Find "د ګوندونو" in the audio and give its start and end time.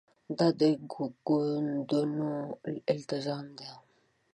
0.59-2.31